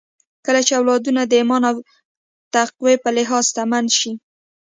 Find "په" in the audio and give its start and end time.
3.03-3.09